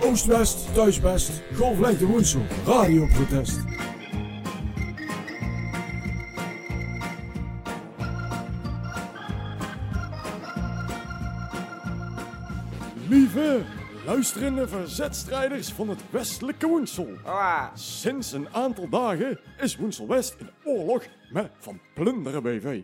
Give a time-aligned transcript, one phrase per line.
[0.00, 3.58] Oost-West, thuisbest, golflengte Woensel, radioprotest.
[13.08, 13.62] Lieve
[14.06, 17.08] luisterende verzetstrijders van het westelijke Woensel.
[17.74, 22.82] Sinds een aantal dagen is Woensel West in oorlog met Van Plunderen BV.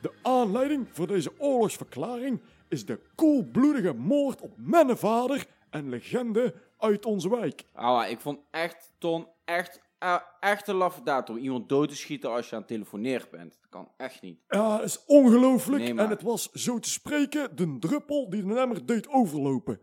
[0.00, 7.04] De aanleiding voor deze oorlogsverklaring is de koelbloedige moord op mijn vader en legende uit
[7.06, 7.64] onze wijk.
[7.72, 11.96] ah, ik vond echt, Ton, echt, eh, echt een laffe daad om iemand dood te
[11.96, 13.56] schieten als je aan het telefoneren bent.
[13.60, 14.40] Dat kan echt niet.
[14.48, 18.44] Ja, dat is ongelooflijk Nee, maar- en het was zo te spreken de druppel die
[18.44, 19.80] de emmer deed overlopen.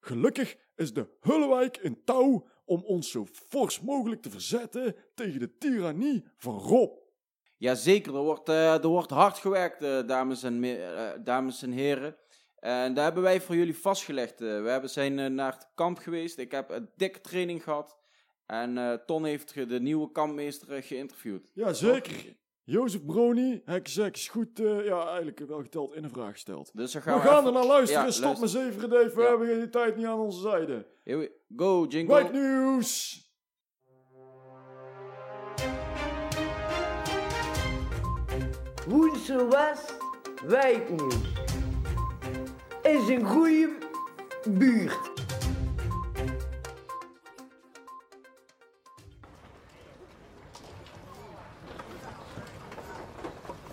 [0.00, 5.56] Gelukkig is de Hullewijk in touw om ons zo fors mogelijk te verzetten tegen de
[5.58, 6.96] tirannie van Rob.
[7.56, 12.16] Jazeker, er wordt, eh, er wordt hard gewerkt, eh, dames, en, me- dames en heren.
[12.60, 14.40] En daar hebben wij voor jullie vastgelegd.
[14.40, 14.62] eh.
[14.62, 16.38] we hebben zijn eh, naar het kamp geweest.
[16.38, 17.96] Ik heb een dikke training gehad.
[18.46, 21.50] En eh, Ton heeft de nieuwe kampmeester geïnterviewd.
[21.54, 22.36] Ja, zeker.
[22.64, 26.70] Jozef Broni, Hekkenzek is goed, eh, ja, eigenlijk wel geteld in een vraag gesteld.
[26.74, 28.04] Dus dan We gaan gaan, we, even- er naar luisteren.
[28.04, 28.60] Ja, Stop luister.
[28.62, 29.14] met zeven Dave.
[29.14, 29.28] We Ja.
[29.28, 30.86] hebben die tijd niet aan onze zijde.
[31.04, 32.14] Here we go, jingle.
[32.14, 33.22] White News.
[38.88, 39.96] Woensel West,
[40.46, 41.27] wijknieuws.
[42.88, 43.68] Is een goede
[44.46, 45.10] buurt.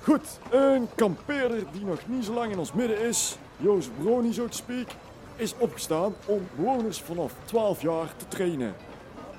[0.02, 4.48] Goed, een kampeerder die nog niet zo lang in ons midden is, Jozef Broni zo
[4.48, 4.88] te speak,
[5.36, 8.76] is opgestaan om bewoners vanaf 12 jaar te trainen.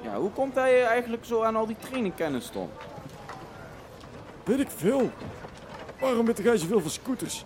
[0.02, 2.68] Ja, hoe komt hij eigenlijk zo aan al die trainingkennis, Ton?
[4.44, 5.10] Weet ik veel.
[6.00, 7.44] Waarom weet jij zoveel van scooters?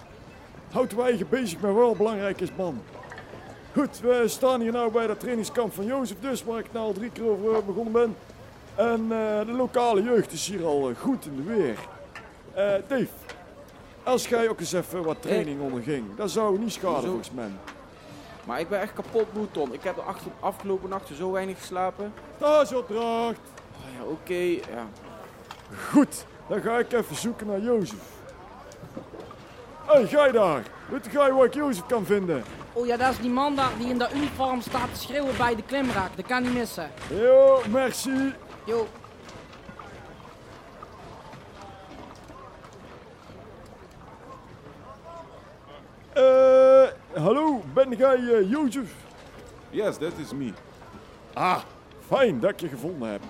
[0.71, 2.83] Houd wij eigen bezig met wel belangrijk is, man.
[3.75, 6.93] Goed, we staan hier nou bij dat trainingskamp van Jozef dus, waar ik nou al
[6.93, 8.17] drie keer over eh, begonnen ben.
[8.75, 11.77] En eh, de lokale jeugd is hier al eh, goed in de weer.
[12.89, 13.07] Dave,
[14.03, 17.51] als jij ook eens even wat training onderging, dat zou niet schaden volgens mij.
[18.45, 19.73] Maar ik ben echt kapot moe, Ton.
[19.73, 22.13] Ik heb de achter- afgelopen nachten zo weinig geslapen.
[22.37, 23.39] Stageopdracht.
[23.73, 24.35] Ah ja, oké.
[24.75, 24.87] ja.
[25.91, 28.03] Goed, dan ga ik even zoeken naar Jozef.
[29.91, 30.63] Hé, hey, jij daar.
[30.89, 32.43] Weet jij waar ik Jozef kan vinden?
[32.73, 35.55] Oh ja, dat is die man daar die in dat uniform staat te schreeuwen bij
[35.55, 36.17] de klimraak.
[36.17, 36.91] Dat kan niet missen.
[37.09, 38.33] Yo, merci.
[38.65, 38.87] Yo,
[46.13, 48.95] Eh, hallo, ben jij eh, Jozef?
[49.71, 50.53] Yes, that is me.
[51.33, 51.59] Ah,
[52.07, 53.21] fijn dat ik je gevonden heb.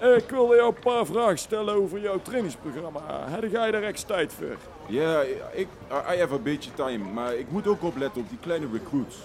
[0.00, 3.00] Ik wilde jou een paar vragen stellen over jouw trainingsprogramma.
[3.28, 4.56] Heb jij daar echt tijd voor?
[4.86, 5.20] Ja,
[5.52, 5.68] ik,
[6.14, 9.16] I have a beetje time, maar ik moet ook opletten op die kleine recruits.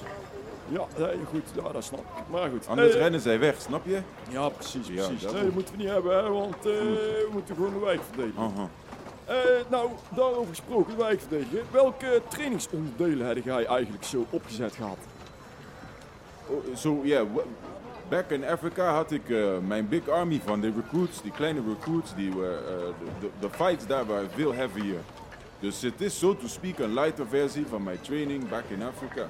[0.67, 2.23] Ja, nee, goed, ja, dat snap ik.
[2.29, 2.67] Maar goed.
[2.67, 3.99] Anders Eh, rennen zij weg, snap je?
[4.29, 5.21] Ja, precies, Ja, precies.
[5.23, 7.99] dat nee, dat moeten we niet hebben, hè, want eh, we moeten gewoon de wijk
[8.11, 8.41] verdedigen.
[8.43, 8.69] Aha.
[9.25, 9.35] Eh,
[9.69, 11.61] nou, daarover gesproken, de wijk verdedigen.
[11.71, 14.97] Welke trainingsonderdelen heb jij eigenlijk zo opgezet gehad?
[16.47, 17.39] Oh, so, yeah, w-
[18.11, 22.15] back in Africa had ik eh, mijn big army van de recruits, die kleine recruits,
[22.15, 22.37] die eh,
[23.19, 24.97] de, de, fights daar waren veel heavier.
[25.59, 29.29] Dus het is, so to speak, een lighter versie van mijn training back in Africa.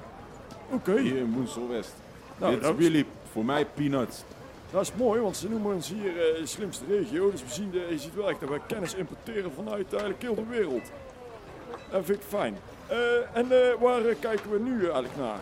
[0.71, 1.93] Oké, Hier in Woensel West.
[2.37, 4.23] Nou, dat is- really, voor mij, peanuts.
[4.71, 7.31] dat is mooi, want ze noemen ons hier de slimste regio.
[7.31, 10.35] Dus we zien, de, je ziet wel echt dat wij kennis importeren vanuit eigenlijk heel
[10.35, 10.91] de wereld.
[11.91, 12.57] Dat vind ik fijn.
[13.33, 13.47] En
[13.79, 15.39] waar kijken we nu eigenlijk naar?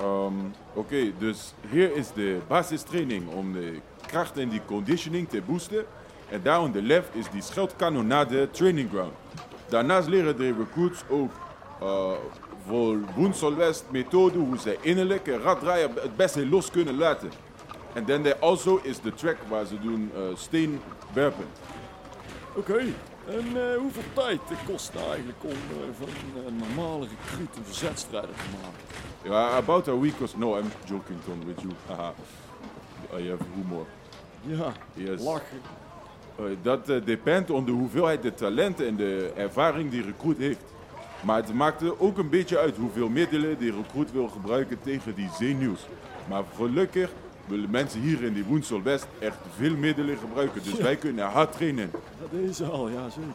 [0.00, 0.34] Ehm,
[0.74, 5.84] Oké, dus hier is de basistraining om de kracht en die conditioning te boosten.
[6.28, 9.12] En daar on the left is die scheldkanonade training ground.
[9.68, 11.30] Daarnaast leren de recruits ook
[11.80, 12.12] eh,
[12.66, 17.30] voor Woensel West methode hoe ze innerlijk en raddraaien het beste los kunnen laten.
[17.92, 20.80] En dan also is de track waar ze doen eh steen
[21.12, 21.44] werpen.
[22.54, 22.82] Oké,
[23.30, 26.08] en eh, hoeveel tijd kost het nou eigenlijk om eh, van
[26.46, 28.80] een normale recruit een verzetstrijder te maken?
[29.22, 30.38] Ja, about a week so.
[30.38, 31.72] No, I'm joking, Tom, with you.
[31.86, 32.12] Haha.
[33.18, 33.86] I have humor.
[34.42, 35.22] Ja, Yes.
[35.22, 35.60] lachen.
[36.36, 40.64] Eh, dat eh, depend op de hoeveelheid de talenten en de ervaring die recruit heeft.
[41.24, 45.14] Maar het maakt er ook een beetje uit hoeveel middelen die recruit wil gebruiken tegen
[45.14, 45.86] die zenuws.
[46.28, 47.10] Maar gelukkig
[47.46, 50.62] willen mensen hier in die Woensel West echt veel middelen gebruiken.
[50.62, 51.90] Dus wij kunnen hard trainen.
[52.20, 53.28] Dat is al, ja zeker.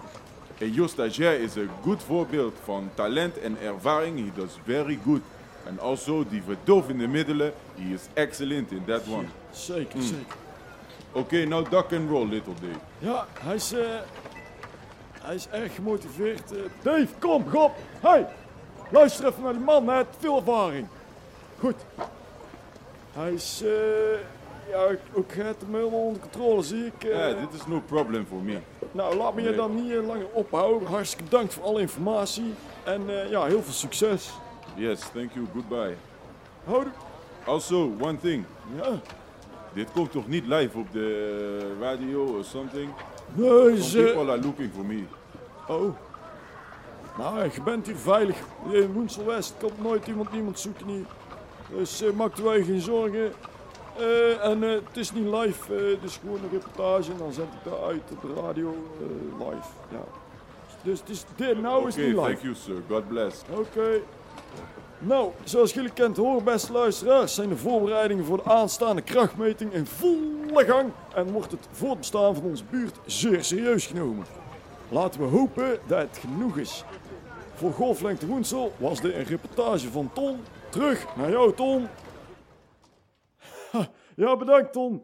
[0.58, 4.18] En Jo Stagiair is een goed voorbeeld van talent en ervaring.
[4.20, 5.22] He does very good.
[5.66, 9.26] En also die verdovende middelen, he is excellent in that one.
[9.52, 10.36] Zeker, zeker.
[11.12, 12.80] Oké, nou duck and roll, little Dave.
[13.00, 13.80] Ja, hij is, eh,
[15.22, 16.52] hij is erg gemotiveerd.
[16.52, 16.58] eh.
[16.82, 17.72] Dave, kom, Rob.
[18.02, 18.28] Hey,
[18.92, 20.88] luister even naar die man, hij heeft veel ervaring.
[21.60, 21.76] Goed.
[23.16, 24.20] Hij is, eh,
[24.70, 27.04] ja, ik- ook gaat hem helemaal onder controle, zie ik.
[27.04, 27.18] eh.
[27.30, 28.58] Ja, dit is no problem for me.
[28.92, 30.88] Nou, laat me je dan niet eh, langer ophouden.
[30.88, 32.54] Hartstikke bedankt voor alle informatie.
[32.84, 34.32] En ja, heel veel succes.
[34.76, 35.96] Yes, thank you, goodbye.
[36.64, 36.92] Houdoe.
[37.46, 38.44] Also, one thing.
[38.76, 38.90] Ja.
[39.74, 42.90] Dit komt toch niet live op de radio or something?
[43.34, 45.04] Nee, Some people are looking for me.
[45.68, 45.96] Oh.
[47.18, 48.38] Nou, je bent hier veilig.
[48.72, 51.06] In Woensel West komt nooit iemand niemand zoeken hier.
[51.70, 53.34] Dus eh maak er geen zorgen.
[53.98, 57.54] Eh, en eh, het is niet live, het is gewoon een reportage en dan zend
[57.54, 58.76] ik dat uit op de radio
[59.38, 59.68] live.
[59.92, 60.04] Ja.
[60.84, 62.44] Dus het is, dit, nou is het niet thank live.
[62.44, 62.76] you, sir.
[62.90, 63.42] God bless.
[63.52, 64.02] Oké.
[65.00, 69.86] Nou, zoals jullie kent horen, beste luisteraars, zijn de voorbereidingen voor de aanstaande krachtmeting in
[69.86, 74.26] volle gang en wordt het voortbestaan van onze buurt zeer serieus genomen.
[74.90, 76.84] Laten we hopen dat het genoeg is.
[77.54, 80.40] Voor Golflengte Woensel was dit een reportage van Ton.
[80.76, 81.88] Terug naar jou, Ton.
[83.72, 85.04] Ha, Ja, bedankt, Ton.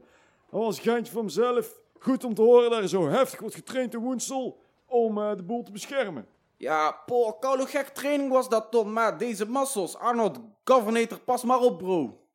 [0.50, 1.82] Dat was een geintje van mezelf.
[2.00, 5.44] Goed om te horen dat er zo heftig wordt getraind in Woensel om eh, de
[5.44, 6.28] boel te beschermen.
[6.58, 8.94] Ja, poh, koude gek training was dat, Ton.
[8.94, 12.26] Maar deze muscles, Arnold, Governator, pas maar op, bro.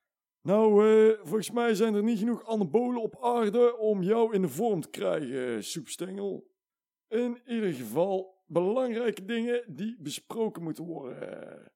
[0.43, 4.49] Nou, eh, volgens mij zijn er niet genoeg anabolen op aarde om jou in de
[4.49, 6.47] vorm te krijgen, soepstengel.
[7.09, 11.75] In ieder geval belangrijke dingen die besproken moeten worden.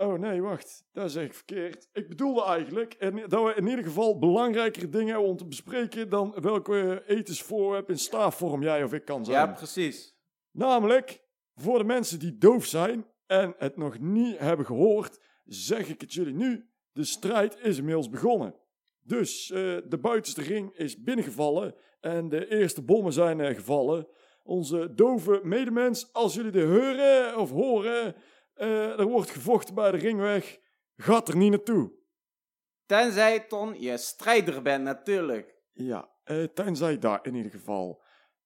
[0.00, 1.88] Oh nee, wacht, dat zeg ik verkeerd.
[1.92, 6.08] Ik bedoelde eigenlijk en dat we in ieder geval belangrijkere dingen hebben om te bespreken
[6.08, 9.48] dan welke etensvoorwerp in staafvorm jij of ik kan zijn.
[9.48, 10.16] Ja, precies.
[10.52, 11.22] Namelijk,
[11.54, 16.12] voor de mensen die doof zijn en het nog niet hebben gehoord, zeg ik het
[16.12, 16.68] jullie nu.
[16.92, 18.54] De strijd is inmiddels begonnen.
[19.02, 24.08] Dus eh, de buitenste ring is binnengevallen en de eerste bommen zijn gevallen.
[24.42, 28.14] Onze dove medemens, als jullie dit horen of horen,
[28.58, 30.58] eh, er wordt gevochten bij de ringweg,
[30.96, 31.92] gaat er niet naartoe.
[32.86, 35.56] Tenzij, Ton, je strijder bent, natuurlijk.
[35.72, 38.02] Ja, eh, tenzij daar in ieder geval.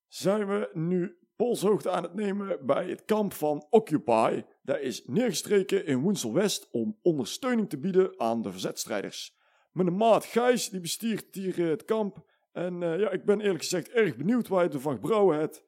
[0.07, 4.43] Zijn we nu polshoogte aan het nemen bij het kamp van Occupy.
[4.63, 9.37] Dat is neergestreken in Woensel West om ondersteuning te bieden aan de verzetstrijders.
[9.73, 12.31] Mijn maat Gijs die bestiert hier eh, het kamp.
[12.53, 15.65] En ja, ik ben eerlijk gezegd erg benieuwd waar je ervan gebrouwen hebt.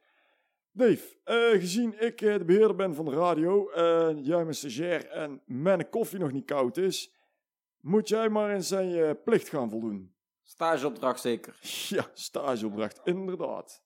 [0.77, 5.07] Dave, eh, gezien ik eh, de beheerder ben van de radio, en jij mijn stagiair
[5.07, 7.15] en mijn koffie nog niet koud is,
[7.81, 10.15] moet jij maar eens aan je plicht gaan voldoen.
[10.43, 11.59] Stageopdracht zeker.
[11.89, 13.83] Ja, stageopdracht, inderdaad.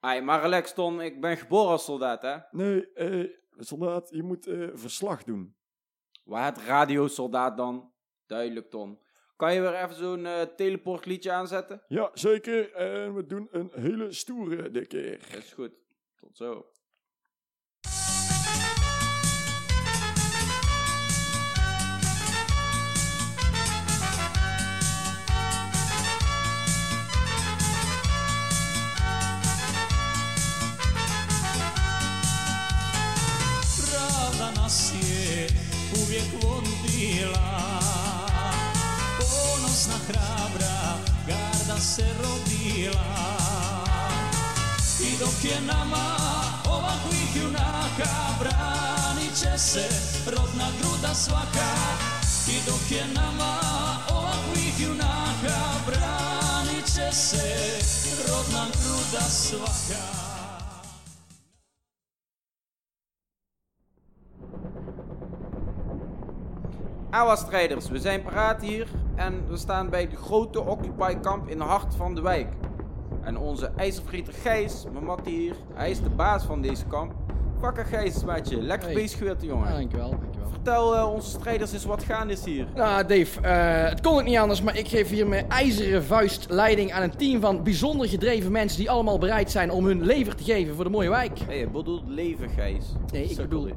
[0.00, 2.36] Ai, maar relax, Ton, ik ben geboren als soldaat, hè.
[2.50, 5.56] Nee, eh, soldaat, je moet eh, verslag doen.
[6.24, 7.92] Waar het radiosoldaat dan?
[8.26, 8.98] Duidelijk, Ton.
[9.36, 11.82] Kan je weer even zo'n eh, teleportliedje aanzetten?
[11.88, 12.72] Ja, zeker.
[12.72, 15.18] En we doen een hele stoere dit keer.
[15.32, 15.72] Dat is goed.
[16.20, 16.64] Tot zo.
[33.90, 34.50] Pravda
[35.92, 37.57] uvijek vodila
[45.48, 46.04] je nama
[46.74, 49.86] ovakvih junaka Branit će se
[50.26, 51.70] rodna gruda svaka
[52.48, 53.52] I dok je nama
[54.16, 57.46] ovakvih junaka Branit će se
[58.28, 60.28] rodna gruda svaka
[67.10, 71.60] Awa strijders, we zijn paraat hier en we staan bij de grote Occupy kamp in
[71.60, 72.67] het hart van de wijk.
[73.28, 77.12] En onze ijzervrieter Gijs, mijn mattie hier, hij is de baas van deze kamp.
[77.60, 78.96] Vakker Gijs, maatje, lekker Hey.
[78.96, 79.68] bezig geweest, jongen.
[79.68, 80.48] Ja, dankjewel, dankjewel.
[80.50, 82.66] Vertel eh, onze strijders eens wat gaande is hier.
[82.74, 86.46] Nou, Dave, eh, het kon ook niet anders, maar ik geef hier mijn ijzeren vuist
[86.50, 90.34] leiding aan een team van bijzonder gedreven mensen die allemaal bereid zijn om hun lever
[90.34, 91.38] te geven voor de mooie wijk.
[91.38, 92.84] Hé, je bedoelt leven, Gijs.
[93.12, 93.74] Nee, ik bedoel, dit.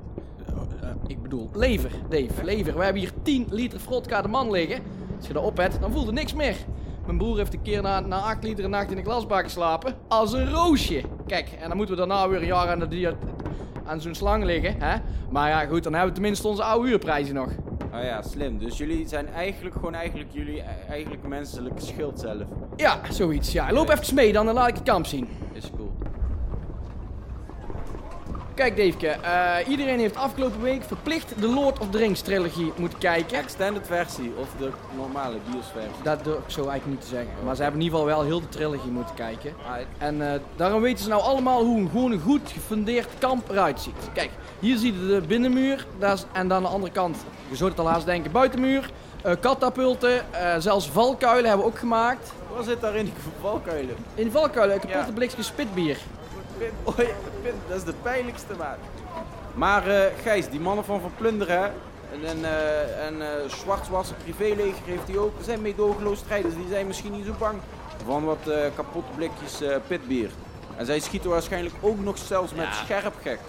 [0.82, 2.78] eh, ik bedoel lever, Dave, lever.
[2.78, 4.80] We hebben hier 10 liter vodka de man liggen.
[5.18, 6.56] Als je dat op hebt, dan voelt er niks meer.
[7.06, 9.96] Mijn broer heeft een keer na, na 8 liter een nacht in een glasbak geslapen.
[10.08, 11.02] Als een roosje.
[11.28, 13.14] Kijk, en dan moeten we daarna weer een jaar aan, de,
[13.86, 14.76] aan zo'n slang liggen.
[14.80, 14.98] Hè?
[15.30, 17.50] Maar ja, goed, dan hebben we tenminste onze oude huurprijzen nog.
[17.92, 18.58] Ah ja, slim.
[18.58, 22.44] Dus jullie zijn eigenlijk gewoon eigenlijk jullie e- eigenlijk menselijke schild zelf.
[22.76, 23.52] Ja, zoiets.
[23.52, 25.28] Ja, loop even mee dan, dan laat ik het kamp zien.
[25.54, 25.91] Is cool.
[28.54, 33.00] Kijk, Daveke, eh, iedereen heeft afgelopen week verplicht de Lord of the Rings trilogie moeten
[33.00, 33.38] kijken.
[33.38, 36.04] Extended versie of de normale biosversie.
[36.04, 37.32] Dat durf ik zo eigenlijk niet te zeggen.
[37.46, 39.54] Maar ze hebben in ieder geval wel heel de trilogie moeten kijken.
[39.98, 43.82] En eh, daarom weten ze nou allemaal hoe een, gewoon een goed gefundeerd kamp eruit
[43.82, 44.10] ziet.
[44.14, 44.30] Kijk,
[44.60, 45.86] hier zie je de binnenmuur.
[46.00, 47.18] Daar is, en dan aan de andere kant,
[47.50, 48.90] je zou het al haast denken, buitenmuur.
[49.22, 50.26] eh, katapulten,
[50.58, 52.32] zelfs valkuilen hebben we ook gemaakt.
[52.56, 53.96] Wat zit daar in die valkuilen?
[54.16, 55.14] In valkuilen kapotte Ja.
[55.14, 55.98] blikjes spitbier.
[56.98, 57.06] Ja,
[57.68, 58.78] dat is de pijnlijkste maat.
[59.54, 61.66] Maar eh Gijs, die mannen van Van Plunderen hè,
[62.14, 66.56] en, en, eh en eh Zwartwassen privéleger heeft die ook, zijn meedogenloos strijders.
[66.56, 67.60] Die zijn misschien niet zo bang
[68.06, 70.30] van wat eh, kapotte blikjes pitbier.
[70.78, 73.40] En zij schieten waarschijnlijk ook nog zelfs met scherp gek.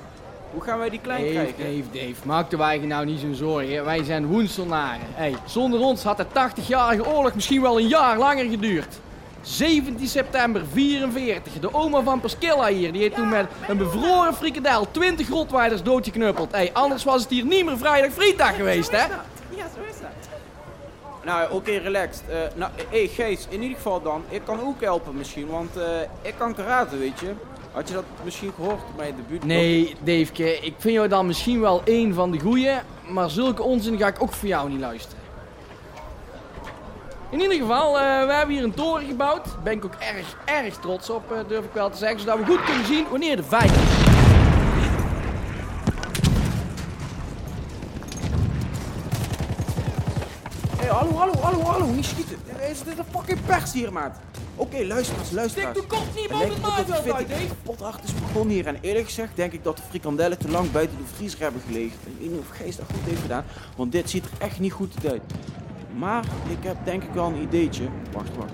[0.52, 1.85] Hoe gaan wij die klein Dave, krijgen?
[1.92, 3.85] Dave, Dave, maak de wijgen nou niet zo'n zorgen.
[3.85, 5.07] Wij zijn woenstelnaren.
[5.14, 9.00] Hey, zonder ons had de 80-jarige oorlog misschien wel een jaar langer geduurd.
[9.42, 11.52] 17 september 44.
[11.61, 16.52] De oma van Pasquilla hier, die heeft toen met een bevroren frikadel 20 rotweiders doodgeknuppeld.
[16.52, 19.02] Hey, anders was het hier niet meer vrijdag vrijdag geweest, hè?
[19.02, 20.11] Ja, zo is dat.
[21.25, 22.25] Nou, oké, relaxed.
[22.28, 25.84] Eh nou, hé Gijs, in ieder geval dan, ik kan ook helpen misschien, want eh,
[26.22, 27.32] ik kan karate, weet je.
[27.72, 29.44] Had je dat misschien gehoord bij je debuut?
[29.44, 32.72] Nee, Daveke, ik vind jou dan misschien wel één van de goeie,
[33.08, 35.21] maar zulke onzin ga ik ook voor jou niet luisteren.
[37.32, 39.44] In ieder geval, eh, we hebben hier een toren gebouwd.
[39.44, 42.20] Daar ben ik ook erg, erg trots op, eh, durf ik wel te zeggen.
[42.20, 43.76] Zodat we goed kunnen zien wanneer de vijand
[50.76, 52.36] Hé, hallo, hallo, hallo, hallo, niet schieten.
[52.60, 54.18] Er is dit een fucking pers hier, maat.
[54.56, 55.86] Oké, luister eens, luister Stik eens.
[55.86, 58.66] de kop niet boven het maaiveld uit, kapot hard is begonnen hier.
[58.66, 61.98] En eerlijk gezegd denk ik dat de frikandellen te lang buiten de vriezer hebben gelegen.
[62.04, 63.44] Ik weet niet of Gijs dat goed heeft gedaan,
[63.76, 65.22] want dit ziet er echt niet goed uit.
[65.94, 67.88] Maar ik heb denk ik wel een ideetje.
[68.12, 68.52] Wacht, wacht.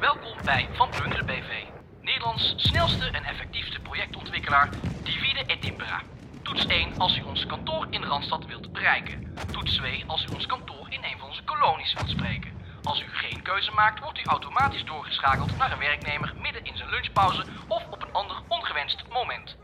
[0.00, 1.64] Welkom bij Van Plunderen BV,
[2.00, 4.68] Nederlands snelste en effectiefste projectontwikkelaar
[5.02, 6.02] Divide et Impera.
[6.42, 9.34] Toets 1 als u ons kantoor in Randstad wilt bereiken.
[9.52, 12.50] Toets 2 als u ons kantoor in een van onze kolonies wilt spreken.
[12.82, 16.90] Als u geen keuze maakt, wordt u automatisch doorgeschakeld naar een werknemer midden in zijn
[16.90, 19.56] lunchpauze of op een ander ongewenst moment.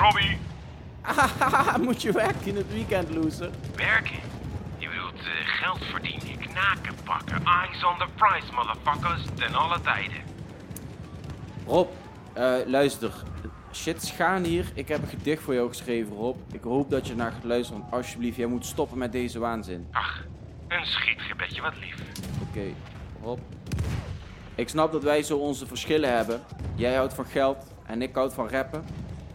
[0.00, 0.38] Robbie.
[1.86, 3.50] Moet je werken in het weekend, loser.
[3.76, 4.18] Werken?
[4.78, 7.44] Je bedoelt eh, geld verdienen, knaken pakken.
[7.44, 9.24] Eyes on the prize, motherfuckers.
[9.34, 10.22] Ten alle tijden.
[11.66, 11.88] Rob,
[12.32, 13.12] eh, luister.
[13.72, 14.64] Shit gaan hier.
[14.74, 16.36] Ik heb een gedicht voor jou geschreven, Rob.
[16.52, 19.88] Ik hoop dat je naar gaat luisteren, alsjeblieft, jij moet stoppen met deze waanzin.
[19.92, 20.24] Ach,
[20.68, 21.96] een schietgebedje, wat lief.
[22.48, 22.74] Oké,
[23.22, 23.38] Rob.
[24.54, 26.40] Ik snap dat wij zo onze verschillen hebben.
[26.74, 28.84] Jij houdt van geld en ik houd van rappen.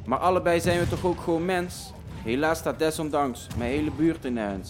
[0.05, 1.91] Maar allebei zijn we toch ook gewoon mens?
[2.23, 4.37] Helaas staat desondanks mijn hele buurt in.
[4.37, 4.63] En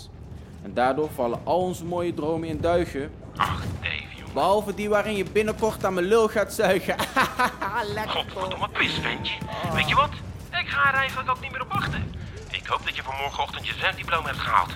[0.74, 3.12] daardoor vallen al onze mooie dromen in duigen.
[3.36, 4.34] Ach, Dave, jongen.
[4.34, 6.96] Behalve die waarin je binnenkort aan mijn lul gaat zuigen.
[7.94, 8.12] Lekker?
[8.12, 9.34] Godverdomme pisventje.
[9.74, 10.10] Weet je wat?
[10.52, 12.14] Ik ga er eigenlijk ook niet meer op wachten.
[12.52, 14.72] Ik hoop dat je voor morgenochtend je zwemdiploma hebt gehaald.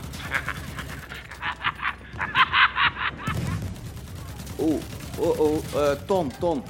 [4.59, 4.81] Oeh,
[5.17, 6.63] oh, oh, eh, Ton, Ton.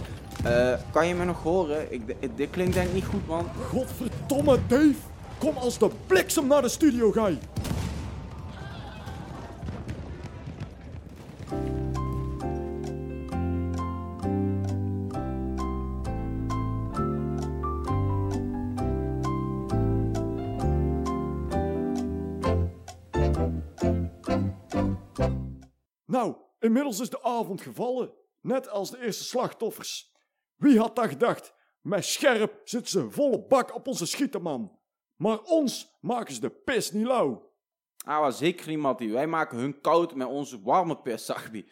[0.43, 1.93] Eh, kan je me nog horen?
[1.93, 3.49] Ik, dit klinkt denk ik niet goed, man.
[3.69, 4.95] Godverdomme, Dave.
[5.37, 7.39] Kom als de bliksem naar de studio, Guy.
[26.05, 28.11] Nou, inmiddels is de avond gevallen.
[28.41, 30.11] Net als de eerste slachtoffers.
[30.59, 31.53] Wie had dat gedacht?
[31.81, 34.79] Met scherp zitten ze volle bak op onze schieterman.
[35.15, 37.53] Maar ons maken ze de pis niet lauw.
[38.05, 39.11] Ah, maar zeker niet, Mattie.
[39.11, 41.69] Wij maken hun koud met onze warme pis, Sagbi.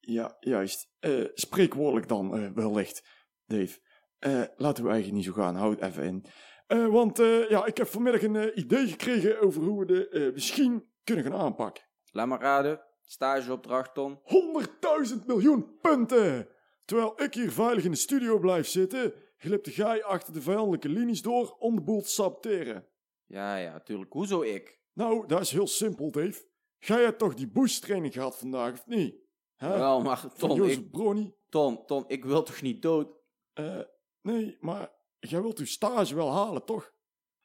[0.00, 0.88] Ja, juist.
[0.98, 3.08] Eh, spreekwoordelijk dan, eh, wellicht,
[3.46, 3.78] Dave.
[4.18, 6.26] Eh, laten we eigenlijk niet zo gaan, houd even in.
[6.66, 10.08] Eh, want eh, ja, ik heb vanmiddag een eh, idee gekregen over hoe we de
[10.08, 11.84] eh, misschien kunnen gaan aanpakken.
[12.12, 12.80] Laat maar raden.
[13.00, 14.18] Stageopdracht, Ton.
[14.22, 16.48] 100.000 miljoen punten!
[16.86, 21.22] Terwijl ik hier veilig in de studio blijf zitten, glipt jij achter de vijandelijke linies
[21.22, 22.86] door om de boel te saboteren.
[23.26, 24.12] Ja, ja, tuurlijk.
[24.12, 24.80] Hoezo ik?
[24.92, 26.48] Nou, dat is heel simpel, Dave.
[26.78, 29.14] Jij hebt toch die boost training gehad vandaag, of niet?
[29.56, 29.68] Hè?
[29.78, 31.34] Wel, maar Jozef ik, Brony.
[31.48, 33.08] Ton, Ton, ik wil toch niet dood?
[33.52, 33.80] Eh,
[34.22, 36.92] nee, maar jij wilt uw stage wel halen, toch?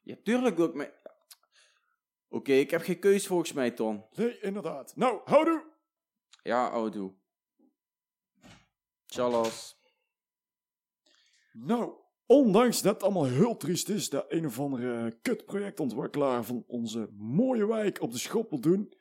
[0.00, 1.00] Ja, tuurlijk wil ik me...
[2.28, 4.04] Oké, ik heb geen keus volgens mij, Ton.
[4.10, 4.96] Nee, inderdaad.
[4.96, 5.70] Nou, houdoe!
[6.42, 7.14] Ja, oudoe.
[11.52, 11.92] Nou,
[12.26, 17.66] ondanks dat het allemaal heel triest is dat een of andere kutprojectontwikkelaar van onze mooie
[17.66, 18.94] wijk op de schop wil doen,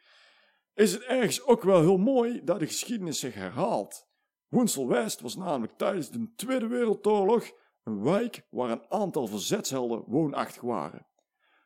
[0.73, 4.07] is het ergens ook wel heel mooi dat de geschiedenis zich herhaalt.
[4.47, 7.51] Woensel West was namelijk tijdens de Tweede Wereldoorlog
[7.83, 11.07] een wijk waar een aantal verzetshelden woonachtig waren.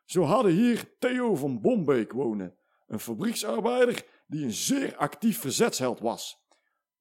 [0.05, 6.44] Zo hadden hier Theo van Bombeek wonen, een fabrieksarbeider die een zeer actief verzetsheld was.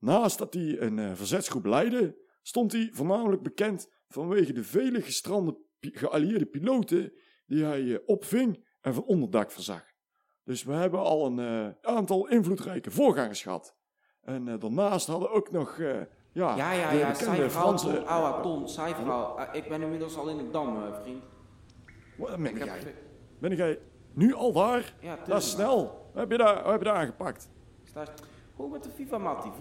[0.04, 5.56] Naast dat hij een eh, verzetsgroep leidde, stond hij voornamelijk bekend vanwege de vele gestrande
[5.80, 7.12] geallieerde piloten
[7.46, 9.82] die hij eh, opving en van onderdak verzag.
[10.44, 13.76] Dus we hebben al een eh, aantal invloedrijke voorgangers gehad.
[14.20, 16.00] En daarnaast hadden ook nog eh,
[16.32, 18.02] ja, Ja, ja, ja, verhaal, Franse...
[18.42, 18.68] Ton,
[19.52, 21.22] ik ben inmiddels al in de dam, vriend.
[22.18, 22.66] Wat ben Ik heb...
[22.66, 22.94] jij?
[23.40, 23.78] Ben jij
[24.12, 24.94] nu al daar?
[25.00, 26.10] Ja, dat is snel.
[26.12, 27.50] Wat heb je daar, heb je daar aangepakt?
[27.82, 28.04] Sta...
[28.56, 29.42] Hoe met de FIFA, maat?
[29.42, 29.52] Die,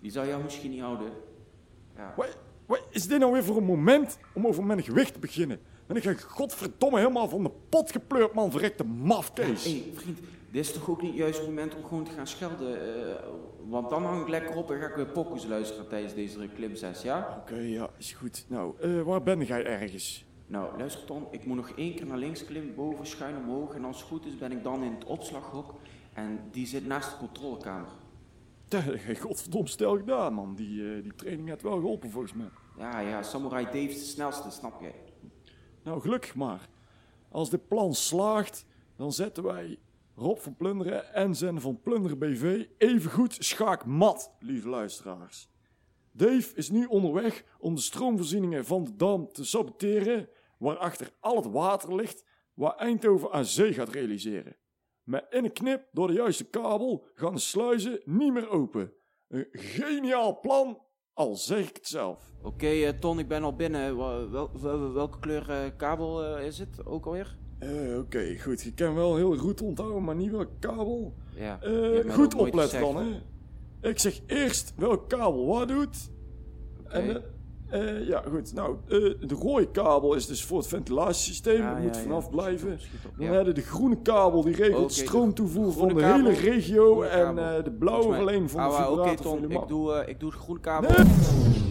[0.00, 1.12] die zou jou misschien niet houden.
[1.96, 2.14] Ja.
[2.16, 5.60] Wat, wat is dit nou weer voor een moment om over mijn gewicht te beginnen?
[5.86, 9.64] Ben ik godverdomme helemaal van de pot gepleurd, man, verrekte mafkees.
[9.64, 10.18] Hé, hey, vriend,
[10.50, 13.06] dit is toch ook niet het juiste moment om gewoon te gaan schelden?
[13.08, 13.14] eh,
[13.68, 17.08] want dan hang ik lekker op en ga ik weer pokus luisteren tijdens deze klimsessie,
[17.08, 17.38] ja?
[17.40, 18.44] Oké, ja, is goed.
[18.48, 20.24] Nou, eh, waar ben jij ergens?
[20.46, 23.74] Nou, luister Ton, ik moet nog één keer naar links klimmen, boven, schuin omhoog.
[23.74, 25.74] En als het goed is ben ik dan in het opslaghok.
[26.12, 27.88] En die zit naast de controlekamer.
[29.06, 30.54] Je godverdomme stel gedaan, man.
[30.54, 32.48] Die, eh, die training heeft wel geholpen, volgens mij.
[32.76, 34.94] Ja, ja, Samurai Dave is de snelste, snap jij?
[35.82, 36.68] Nou, gelukkig maar.
[37.28, 38.66] Als dit plan slaagt,
[38.96, 39.78] dan zetten wij
[40.14, 45.48] Rob van Plunderen en zijn Van Plunderen BV evengoed schaakmat, lieve luisteraars.
[46.12, 50.28] Dave is nu onderweg om de stroomvoorzieningen van de dam te saboteren,
[50.58, 54.56] waarachter al het water ligt waar Eindhoven aan zee gaat realiseren.
[55.04, 58.92] Met een knip door de juiste kabel gaan de sluizen niet meer open.
[59.28, 60.78] Een geniaal plan,
[61.12, 62.32] al zeg ik het zelf.
[62.42, 63.96] Oké, eh, Ton, ik ben al binnen.
[63.96, 67.36] Wel- wel- wel- welke kleur eh, kabel eh, is het ook alweer?
[67.98, 68.62] Oké, goed.
[68.62, 71.14] Je kan wel heel goed onthouden, maar niet welke kabel.
[71.34, 71.58] Ja.
[72.14, 73.20] Goed opletten dan, hè.
[73.88, 76.10] Ik zeg eerst welke kabel wat doet.
[76.88, 77.22] En,
[77.72, 78.54] Eh, ja, goed.
[78.54, 78.98] Nou, eh,
[79.28, 81.56] de rode kabel is dus voor het ventilatiesysteem.
[81.56, 82.78] Ja, Daar ja, moet vanaf blijven.
[83.18, 86.30] Dan hebben de groene kabel, die regelt de stroomtoevoer van de kabel.
[86.30, 87.02] hele regio.
[87.02, 90.20] En eh, de blauwe alleen van de Ah, ah, Oké, vibrator de ik doe, ik
[90.20, 90.90] doe de groene kabel.
[90.90, 91.61] Nee.